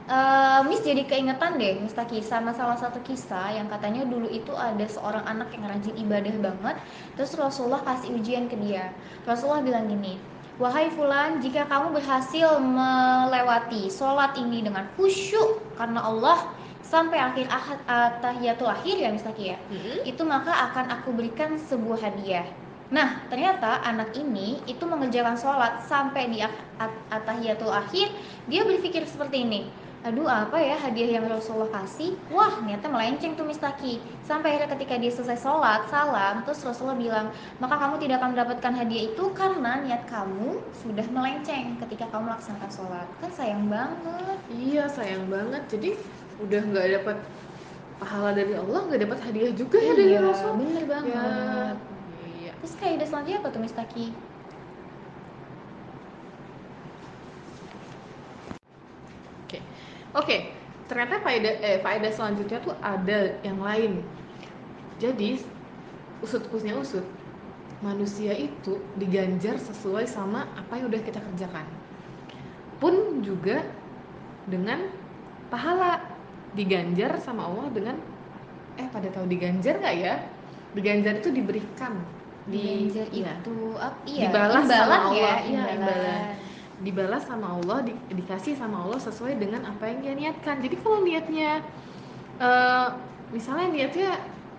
Eh, 0.06 0.60
Miss 0.70 0.86
jadi 0.86 1.02
keingetan 1.02 1.58
deh, 1.58 1.82
Miss 1.82 1.90
Taki, 1.90 2.22
sama 2.22 2.54
salah 2.54 2.78
satu 2.78 3.02
kisah 3.02 3.58
yang 3.58 3.66
katanya 3.66 4.06
dulu 4.06 4.30
itu 4.30 4.54
ada 4.54 4.86
seorang 4.86 5.26
anak 5.26 5.50
yang 5.50 5.66
rajin 5.66 5.98
ibadah 5.98 6.30
banget, 6.38 6.78
terus 7.18 7.34
Rasulullah 7.34 7.82
kasih 7.82 8.14
ujian 8.14 8.46
ke 8.46 8.54
dia. 8.62 8.94
Rasulullah 9.26 9.66
bilang 9.66 9.90
gini, 9.90 10.14
Wahai 10.62 10.94
Fulan, 10.94 11.42
jika 11.42 11.66
kamu 11.66 11.98
berhasil 11.98 12.62
melewati 12.62 13.90
sholat 13.90 14.38
ini 14.38 14.62
dengan 14.62 14.86
khusyuk 14.94 15.60
karena 15.74 16.00
Allah 16.00 16.54
sampai 16.86 17.18
akhir 17.18 17.50
ahad, 17.50 17.78
uh, 17.90 18.10
tahiyatul 18.22 18.70
akhir 18.70 18.94
ya 18.94 19.10
Taki 19.10 19.44
ya, 19.50 19.58
Mm-mm. 19.66 20.06
itu 20.06 20.22
maka 20.22 20.54
akan 20.70 20.86
aku 20.94 21.10
berikan 21.10 21.58
sebuah 21.58 21.98
hadiah. 21.98 22.46
Nah, 22.86 23.26
ternyata 23.26 23.82
anak 23.82 24.14
ini 24.14 24.62
itu 24.70 24.86
mengerjakan 24.86 25.34
sholat 25.34 25.82
sampai 25.90 26.30
di 26.30 26.38
at- 26.38 27.02
atahiyatul 27.10 27.74
akhir, 27.74 28.14
dia 28.46 28.62
berpikir 28.62 29.02
seperti 29.02 29.42
ini. 29.42 29.66
Aduh, 30.06 30.30
apa 30.30 30.54
ya 30.62 30.78
hadiah 30.78 31.18
yang 31.18 31.26
Rasulullah 31.26 31.82
kasih? 31.82 32.14
Wah, 32.30 32.62
niatnya 32.62 32.86
melenceng 32.86 33.34
tuh 33.34 33.42
Mistaki. 33.42 33.98
Sampai 34.22 34.54
akhirnya 34.54 34.78
ketika 34.78 34.94
dia 35.02 35.10
selesai 35.10 35.42
sholat, 35.42 35.90
salam, 35.90 36.46
terus 36.46 36.62
Rasulullah 36.62 36.94
bilang, 36.94 37.26
maka 37.58 37.74
kamu 37.74 37.98
tidak 37.98 38.22
akan 38.22 38.38
mendapatkan 38.38 38.72
hadiah 38.86 39.10
itu 39.10 39.24
karena 39.34 39.82
niat 39.82 40.06
kamu 40.06 40.62
sudah 40.86 41.06
melenceng 41.10 41.74
ketika 41.82 42.06
kamu 42.14 42.30
melaksanakan 42.30 42.70
sholat. 42.70 43.06
Kan 43.18 43.30
sayang 43.34 43.66
banget. 43.66 44.38
Iya 44.54 44.86
sayang 44.86 45.26
banget. 45.26 45.66
Jadi 45.74 45.98
udah 46.44 46.60
nggak 46.68 46.86
dapat 47.00 47.16
pahala 47.96 48.30
dari 48.36 48.52
Allah, 48.52 48.80
nggak 48.92 49.00
dapat 49.08 49.18
hadiah 49.24 49.52
juga 49.56 49.78
ya 49.80 49.92
dari 49.96 50.12
Iya, 50.14 50.20
Rasul. 50.20 50.52
bener 50.60 50.84
banget. 50.84 51.10
Ya. 51.16 51.28
Iya. 52.36 52.52
Terus 52.60 52.74
kaidah 52.76 53.06
selanjutnya 53.08 53.38
apa 53.40 53.48
tuh 53.54 53.60
Mistaki? 53.64 54.06
Oke, 59.46 59.58
oke. 60.14 60.36
Ternyata 60.86 61.18
faedah 61.18 61.52
eh 61.66 61.78
faedah 61.82 62.12
selanjutnya 62.14 62.58
tuh 62.62 62.74
ada 62.78 63.34
yang 63.42 63.58
lain. 63.58 64.06
Jadi 65.02 65.42
usut 66.22 66.46
kusnya 66.48 66.78
usut, 66.78 67.04
manusia 67.82 68.32
itu 68.32 68.78
diganjar 68.96 69.58
sesuai 69.60 70.06
sama 70.08 70.46
apa 70.56 70.78
yang 70.78 70.88
udah 70.88 71.02
kita 71.02 71.18
kerjakan. 71.20 71.66
Pun 72.78 73.20
juga 73.26 73.66
dengan 74.46 74.86
pahala 75.50 76.05
diganjar 76.56 77.20
sama 77.20 77.46
Allah 77.46 77.68
dengan 77.70 77.96
eh 78.76 78.88
pada 78.88 79.08
tahu 79.12 79.28
diganjar 79.28 79.76
nggak 79.78 79.96
ya? 80.00 80.14
Diganjar 80.72 81.20
itu 81.20 81.28
diberikan 81.32 81.92
di 82.46 82.88
Diganjar 82.88 83.06
iya, 83.12 83.32
itu 83.42 83.54
apa? 83.76 83.96
Iya, 84.06 84.22
Dibalas 84.30 84.52
sama 84.54 84.64
imbalan 84.64 85.00
Allah. 85.00 85.14
ya, 85.16 85.34
Iya, 85.44 85.44
imbalan. 85.44 85.76
imbalan. 85.76 86.20
dibalas 86.76 87.24
sama 87.24 87.46
Allah, 87.56 87.78
di- 87.88 87.96
dikasih 88.12 88.52
sama 88.52 88.84
Allah 88.84 89.00
sesuai 89.00 89.40
dengan 89.40 89.64
apa 89.64 89.88
yang 89.88 89.98
dia 90.04 90.12
niatkan. 90.12 90.60
Jadi 90.60 90.76
kalau 90.76 91.00
niatnya 91.00 91.64
eh, 92.36 92.88
misalnya 93.32 93.72
niatnya 93.72 94.10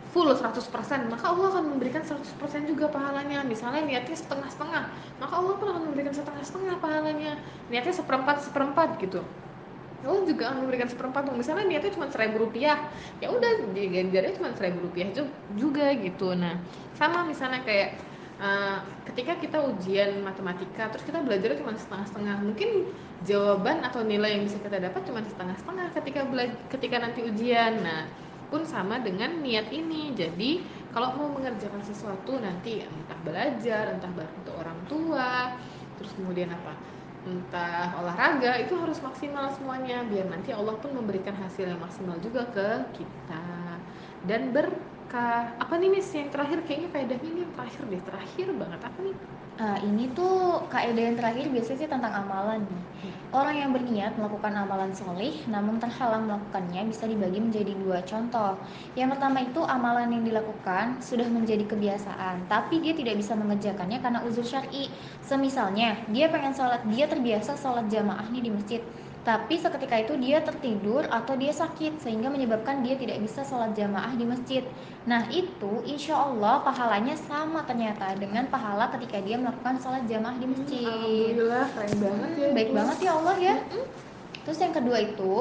full 0.09 0.25
100%, 0.25 1.13
maka 1.13 1.29
Allah 1.29 1.47
akan 1.53 1.77
memberikan 1.77 2.01
100% 2.01 2.65
juga 2.65 2.89
pahalanya. 2.89 3.45
Misalnya 3.45 3.85
niatnya 3.85 4.17
setengah-setengah, 4.17 4.83
maka 5.21 5.33
Allah 5.37 5.53
pun 5.61 5.67
akan 5.69 5.83
memberikan 5.93 6.09
setengah-setengah 6.09 6.81
pahalanya. 6.81 7.37
Niatnya 7.69 7.93
seperempat-seperempat 7.93 8.97
gitu. 8.97 9.21
Allah 10.07 10.23
juga 10.23 10.55
memberikan 10.55 10.87
seperempat. 10.87 11.27
Misalnya 11.35 11.67
niatnya 11.67 11.91
cuma 11.91 12.07
seribu 12.07 12.47
rupiah, 12.47 12.79
ya 13.19 13.27
udah 13.27 13.75
diganjarnya 13.75 14.33
cuma 14.39 14.55
seribu 14.55 14.87
rupiah 14.87 15.11
ju- 15.11 15.35
juga 15.59 15.91
gitu. 15.99 16.31
Nah, 16.31 16.55
sama 16.95 17.27
misalnya 17.27 17.61
kayak 17.67 17.99
uh, 18.39 18.79
ketika 19.11 19.35
kita 19.37 19.59
ujian 19.59 20.23
matematika, 20.23 20.87
terus 20.87 21.03
kita 21.03 21.19
belajarnya 21.19 21.59
cuma 21.59 21.75
setengah-setengah, 21.75 22.35
mungkin 22.39 22.69
jawaban 23.27 23.83
atau 23.83 24.07
nilai 24.07 24.39
yang 24.39 24.47
bisa 24.47 24.63
kita 24.63 24.79
dapat 24.79 25.03
cuma 25.03 25.19
setengah-setengah 25.19 25.87
ketika 25.99 26.21
bela- 26.23 26.57
ketika 26.71 26.95
nanti 27.03 27.27
ujian. 27.27 27.83
Nah, 27.83 28.07
pun 28.47 28.63
sama 28.63 29.03
dengan 29.03 29.43
niat 29.43 29.67
ini. 29.75 30.15
Jadi 30.15 30.63
kalau 30.95 31.13
mau 31.19 31.29
mengerjakan 31.35 31.83
sesuatu 31.83 32.39
nanti 32.39 32.79
entah 32.79 33.19
belajar, 33.21 33.99
entah 33.99 34.11
bantu 34.15 34.51
orang 34.55 34.79
tua, 34.87 35.51
terus 35.99 36.15
kemudian 36.15 36.49
apa? 36.55 36.73
Entah 37.27 37.99
olahraga 37.99 38.51
itu 38.63 38.73
harus 38.79 38.99
maksimal 39.03 39.51
semuanya. 39.55 40.03
Biar 40.07 40.25
nanti 40.33 40.49
Allah 40.55 40.75
pun 40.81 40.91
memberikan 40.95 41.35
hasil 41.35 41.65
yang 41.67 41.81
maksimal 41.83 42.17
juga 42.23 42.41
ke 42.55 42.69
kita. 42.95 43.43
Dan 44.23 44.41
berkah. 44.55 45.55
Apa 45.59 45.73
nih 45.81 45.89
Miss? 45.93 46.09
Yang 46.15 46.29
terakhir 46.35 46.59
kayaknya 46.67 46.89
faedahnya 46.93 47.29
ini 47.33 47.39
yang 47.45 47.53
terakhir 47.53 47.81
deh. 47.91 48.01
Terakhir 48.09 48.47
banget. 48.55 48.79
Apa 48.89 48.99
nih 49.05 49.15
Ah, 49.57 49.73
ini 49.81 50.05
tuh 50.13 50.69
kaidah 50.69 51.01
yang 51.09 51.17
terakhir 51.17 51.49
biasanya 51.49 51.79
sih 51.81 51.89
tentang 51.89 52.13
amalan. 52.13 52.61
Orang 53.33 53.57
yang 53.57 53.73
berniat 53.73 54.13
melakukan 54.13 54.53
amalan 54.53 54.93
solih 54.93 55.33
namun 55.49 55.81
terhalang 55.81 56.29
melakukannya 56.29 56.85
bisa 56.85 57.09
dibagi 57.09 57.41
menjadi 57.41 57.73
dua 57.73 58.05
contoh. 58.05 58.53
Yang 58.93 59.17
pertama 59.17 59.41
itu 59.41 59.57
amalan 59.65 60.13
yang 60.13 60.23
dilakukan 60.29 61.01
sudah 61.01 61.25
menjadi 61.25 61.65
kebiasaan, 61.65 62.45
tapi 62.45 62.85
dia 62.85 62.93
tidak 62.93 63.17
bisa 63.17 63.33
mengerjakannya 63.33 63.97
karena 63.97 64.21
uzur 64.29 64.45
syar'i. 64.45 64.93
Semisalnya, 65.25 66.05
dia 66.13 66.29
pengen 66.29 66.53
sholat, 66.53 66.85
dia 66.85 67.09
terbiasa 67.09 67.57
sholat 67.57 67.89
jamaah 67.89 68.29
nih 68.29 68.45
di 68.45 68.51
masjid. 68.53 68.81
Tapi 69.27 69.59
seketika 69.59 69.99
itu 69.99 70.15
dia 70.23 70.39
tertidur 70.39 71.03
atau 71.11 71.35
dia 71.35 71.51
sakit 71.51 71.99
sehingga 71.99 72.31
menyebabkan 72.31 72.79
dia 72.79 72.95
tidak 72.95 73.19
bisa 73.19 73.43
sholat 73.43 73.75
jamaah 73.75 74.15
di 74.15 74.23
masjid. 74.23 74.63
Nah 75.03 75.27
itu 75.27 75.83
insya 75.83 76.15
Allah 76.15 76.63
pahalanya 76.63 77.11
sama 77.19 77.67
ternyata 77.67 78.15
dengan 78.15 78.47
pahala 78.47 78.87
ketika 78.95 79.19
dia 79.19 79.35
melakukan 79.35 79.83
sholat 79.83 80.07
jamaah 80.07 80.39
di 80.39 80.47
masjid. 80.47 80.87
Alhamdulillah 80.87 81.65
keren 81.75 81.93
banget 81.99 82.29
ya 82.31 82.47
Hmm, 82.47 82.55
baik 82.55 82.69
itu. 82.71 82.77
banget 82.79 82.97
ya 83.03 83.11
Allah 83.19 83.35
ya. 83.35 83.55
Terus 84.47 84.63
yang 84.63 84.71
kedua 84.71 84.97
itu, 85.03 85.33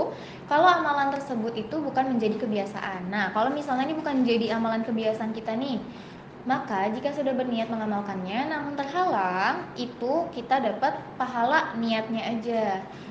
kalau 0.50 0.66
amalan 0.66 1.14
tersebut 1.14 1.54
itu 1.54 1.78
bukan 1.78 2.18
menjadi 2.18 2.42
kebiasaan. 2.42 3.06
Nah, 3.06 3.30
kalau 3.30 3.54
misalnya 3.54 3.86
ini 3.86 3.94
bukan 3.94 4.26
menjadi 4.26 4.58
amalan 4.58 4.82
kebiasaan 4.82 5.30
kita 5.30 5.54
nih, 5.54 5.78
maka 6.46 6.86
jika 6.94 7.10
sudah 7.10 7.34
berniat 7.34 7.66
mengamalkannya 7.66 8.46
namun 8.46 8.78
terhalang, 8.78 9.66
itu 9.74 10.30
kita 10.30 10.62
dapat 10.62 10.94
pahala 11.18 11.74
niatnya 11.74 12.22
aja. 12.22 12.64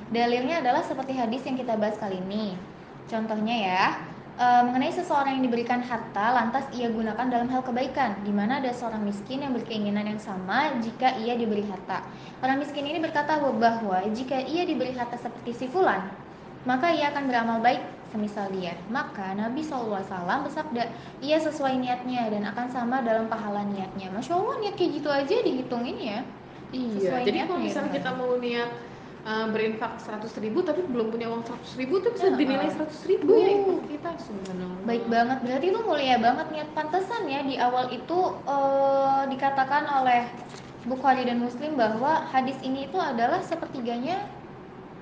Dalilnya 0.08 0.64
adalah 0.64 0.80
seperti 0.80 1.12
hadis 1.12 1.44
yang 1.44 1.60
kita 1.60 1.76
bahas 1.76 2.00
kali 2.00 2.16
ini. 2.16 2.56
Contohnya 3.12 3.56
ya, 3.60 3.84
eh, 4.40 4.62
mengenai 4.64 4.88
seseorang 4.88 5.36
yang 5.36 5.44
diberikan 5.52 5.84
harta 5.84 6.32
lantas 6.32 6.64
ia 6.72 6.88
gunakan 6.88 7.28
dalam 7.28 7.52
hal 7.52 7.60
kebaikan, 7.60 8.24
di 8.24 8.32
mana 8.32 8.56
ada 8.64 8.72
seorang 8.72 9.04
miskin 9.04 9.44
yang 9.44 9.52
berkeinginan 9.52 10.16
yang 10.16 10.20
sama 10.20 10.72
jika 10.80 11.20
ia 11.20 11.36
diberi 11.36 11.68
harta. 11.68 12.08
Orang 12.40 12.64
miskin 12.64 12.88
ini 12.88 13.04
berkata 13.04 13.36
bahwa 13.36 14.00
jika 14.16 14.40
ia 14.48 14.64
diberi 14.64 14.96
harta 14.96 15.20
seperti 15.20 15.52
si 15.52 15.66
fulan, 15.68 16.08
maka 16.64 16.88
ia 16.88 17.12
akan 17.12 17.28
beramal 17.28 17.60
baik 17.60 17.84
semisal 18.16 18.48
dia. 18.50 18.72
Maka 18.88 19.36
Nabi 19.36 19.60
SAW 19.60 20.00
bersabda, 20.48 20.88
ia 21.20 21.36
sesuai 21.36 21.76
niatnya 21.76 22.32
dan 22.32 22.48
akan 22.48 22.66
sama 22.72 23.04
dalam 23.04 23.28
pahala 23.28 23.62
niatnya. 23.68 24.08
Masya 24.10 24.32
Allah 24.32 24.56
niat 24.64 24.74
kayak 24.80 24.90
gitu 24.96 25.08
aja 25.12 25.36
dihitungin 25.44 25.98
ya. 26.00 26.20
iya 26.74 26.98
sesuai 26.98 27.22
jadi 27.22 27.38
kalau 27.46 27.62
niatnya 27.62 27.68
misalnya 27.68 27.92
kita 27.94 28.10
mau 28.18 28.32
niat 28.42 28.70
uh, 29.22 29.46
berinfak 29.50 29.92
100 30.02 30.42
ribu 30.42 30.62
tapi 30.62 30.80
belum 30.86 31.14
punya 31.14 31.26
uang 31.30 31.42
100 31.46 31.78
ribu 31.82 31.94
tuh 32.02 32.10
bisa 32.14 32.26
Ya, 32.30 32.38
dinilai 32.38 32.68
uh. 32.70 32.86
100 32.90 33.10
ribu 33.10 33.30
ya 33.34 33.46
Uh. 33.46 33.54
infak 33.54 33.80
kita 33.90 34.10
subhanallah 34.22 34.80
Baik 34.86 35.04
banget, 35.10 35.38
berarti 35.42 35.66
itu 35.70 35.80
mulia 35.82 36.16
banget 36.22 36.46
niat 36.54 36.68
pantesan 36.74 37.22
ya 37.26 37.40
di 37.42 37.54
awal 37.58 37.86
itu 37.90 38.18
eh, 38.46 39.22
dikatakan 39.30 39.84
oleh 40.02 40.30
Bukhari 40.86 41.26
dan 41.26 41.42
Muslim 41.42 41.74
bahwa 41.74 42.30
hadis 42.30 42.54
ini 42.62 42.86
itu 42.86 42.94
adalah 42.98 43.42
sepertiganya 43.42 44.22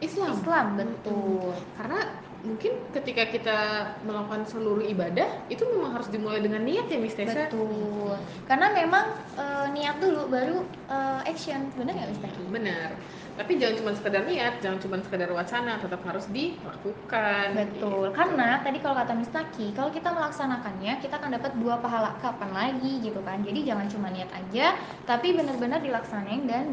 Islam 0.00 0.32
Islam, 0.36 0.66
betul. 0.80 1.52
karena 1.76 2.00
mungkin 2.44 2.72
ketika 2.92 3.24
kita 3.32 3.58
melakukan 4.04 4.44
seluruh 4.44 4.84
ibadah 4.84 5.26
itu 5.48 5.64
memang 5.64 5.96
harus 5.96 6.12
dimulai 6.12 6.44
dengan 6.44 6.62
niat 6.62 6.86
ya 6.92 6.98
Miss 7.00 7.16
Tessa 7.16 7.48
Betul. 7.48 8.20
Karena 8.44 8.70
memang 8.76 9.04
eh, 9.40 9.66
niat 9.72 9.96
dulu 9.98 10.28
baru 10.28 10.60
eh, 10.92 11.30
action. 11.32 11.72
Benar 11.74 11.92
nggak 11.96 12.10
Miss 12.12 12.22
Taki? 12.22 12.42
benar 12.54 12.94
tapi 13.34 13.58
jangan 13.58 13.74
cuma 13.82 13.90
sekedar 13.98 14.22
niat 14.30 14.62
jangan 14.62 14.78
cuma 14.78 14.96
sekedar 15.02 15.26
wacana 15.34 15.82
tetap 15.82 16.00
harus 16.06 16.22
dilakukan 16.30 17.46
Betul. 17.58 18.14
Karena 18.14 18.62
tadi 18.62 18.78
kalau 18.78 18.94
kata 18.94 19.12
Miss 19.18 19.32
Taki, 19.34 19.74
kalau 19.74 19.90
kita 19.90 20.14
melaksanakannya, 20.14 21.02
kita 21.02 21.18
akan 21.18 21.30
dapat 21.34 21.52
dua 21.58 21.82
pahala. 21.82 22.14
Kapan 22.22 22.50
lagi 22.54 23.02
gitu 23.02 23.18
kan? 23.26 23.42
Jadi 23.42 23.66
jangan 23.66 23.90
cuma 23.90 24.08
niat 24.14 24.30
aja, 24.30 24.78
tapi 25.02 25.34
benar-benar 25.34 25.82
dilaksanain 25.82 26.46
dan 26.46 26.70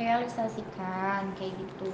direalisasikan 0.00 1.36
kayak 1.36 1.52
gitu. 1.60 1.92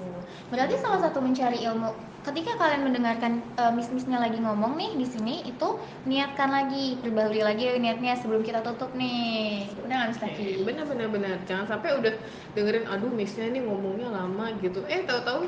Berarti 0.48 0.78
salah 0.78 1.02
satu 1.02 1.18
mencari 1.18 1.58
ilmu 1.66 1.90
ketika 2.22 2.58
kalian 2.58 2.82
mendengarkan 2.86 3.38
eh, 3.54 3.72
miss-missnya 3.74 4.18
lagi 4.18 4.38
ngomong 4.38 4.74
nih 4.74 4.94
di 4.94 5.06
sini 5.06 5.34
itu 5.46 5.78
niatkan 6.06 6.50
lagi, 6.50 6.98
perbaharui 7.02 7.42
lagi 7.42 7.70
niatnya 7.78 8.14
sebelum 8.18 8.42
kita 8.42 8.62
tutup 8.62 8.94
nih. 8.94 9.66
Benar 9.82 10.10
nggak? 10.14 10.30
Oke, 10.30 10.48
benar 10.62 10.84
benar 10.86 11.08
benar 11.10 11.36
jangan 11.44 11.66
sampai 11.66 11.90
udah 11.98 12.14
dengerin 12.54 12.86
aduh 12.86 13.10
missnya 13.10 13.46
ini 13.46 13.62
ngomongnya 13.62 14.10
lama 14.10 14.50
gitu 14.58 14.82
eh 14.86 15.02
tahu-tahu 15.06 15.46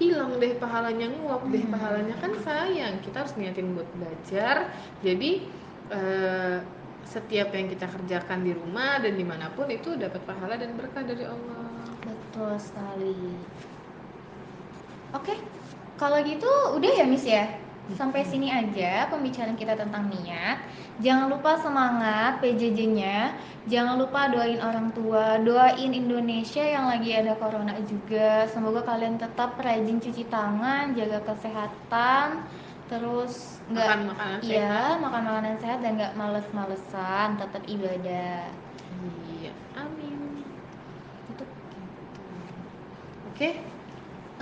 hilang 0.00 0.40
deh 0.40 0.56
pahalanya 0.58 1.06
nguap 1.22 1.46
deh 1.52 1.62
Hmm. 1.62 1.74
pahalanya 1.76 2.14
kan 2.18 2.32
sayang 2.42 2.98
kita 3.04 3.22
harus 3.22 3.34
niatin 3.38 3.76
buat 3.76 3.86
belajar 3.94 4.72
jadi 5.04 5.30
eh, 5.92 6.58
setiap 7.06 7.52
yang 7.52 7.68
kita 7.68 7.86
kerjakan 7.86 8.46
di 8.46 8.52
rumah 8.56 9.02
dan 9.02 9.14
di 9.18 9.24
mana 9.26 9.50
pun 9.52 9.68
itu 9.68 9.94
dapat 9.98 10.22
pahala 10.24 10.56
dan 10.56 10.74
berkah 10.78 11.04
dari 11.04 11.24
Allah 11.26 11.72
Betul 12.02 12.56
sekali. 12.58 13.36
Oke, 15.12 15.36
kalau 16.00 16.18
gitu 16.24 16.48
udah 16.74 16.92
ya 16.96 17.04
Miss 17.04 17.28
ya. 17.28 17.44
Sampai 17.92 18.24
sini 18.24 18.48
aja 18.48 19.10
pembicaraan 19.12 19.58
kita 19.58 19.76
tentang 19.76 20.08
niat. 20.08 20.64
Jangan 21.04 21.28
lupa 21.28 21.60
semangat 21.60 22.40
PJJ-nya. 22.40 23.36
Jangan 23.68 24.00
lupa 24.00 24.32
doain 24.32 24.58
orang 24.64 24.94
tua, 24.96 25.36
doain 25.44 25.92
Indonesia 25.92 26.64
yang 26.64 26.88
lagi 26.88 27.12
ada 27.12 27.36
corona 27.36 27.76
juga. 27.84 28.48
Semoga 28.48 28.86
kalian 28.86 29.20
tetap 29.20 29.60
rajin 29.60 30.00
cuci 30.00 30.24
tangan, 30.32 30.96
jaga 30.96 31.20
kesehatan, 31.26 32.48
terus 32.92 33.56
nggak 33.72 33.88
makan 33.88 34.00
makanan 34.12 34.38
sehat 34.44 34.52
iya 34.52 35.00
makan 35.00 35.22
makanan 35.24 35.56
sehat 35.64 35.78
dan 35.80 35.92
nggak 35.96 36.12
males-malesan, 36.12 37.28
tetap 37.40 37.62
ibadah. 37.64 38.52
iya 39.40 39.52
amin 39.80 40.44
Itu 41.32 41.44
oke 43.32 43.50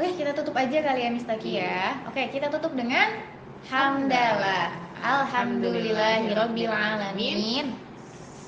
Oke, 0.00 0.16
kita 0.16 0.32
tutup 0.32 0.56
aja 0.56 0.80
kali 0.80 1.04
ya 1.04 1.10
Miss 1.12 1.28
Taki 1.28 1.60
ya. 1.60 1.92
Oke, 2.08 2.32
kita 2.32 2.48
tutup 2.48 2.72
dengan 2.72 3.20
hamdalah. 3.68 4.72
Alhamdulillahirabbil 4.96 6.72
alamin. 6.72 7.76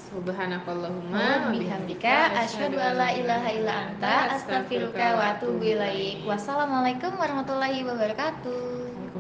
Subhanakallahumma 0.09 1.52
Wa 1.52 1.52
bihamdika 1.52 2.40
asyhadu 2.40 2.80
an 2.80 2.97
la 2.97 3.12
ilaha 3.12 3.49
illa 3.52 3.73
anta 3.85 4.32
astaghfiruka 4.32 5.06
wa 5.12 5.37
atubu 5.37 5.61
ilaik. 5.76 6.25
Wassalamualaikum 6.25 7.21
warahmatullahi 7.21 7.85
wabarakatuh. 7.85 8.81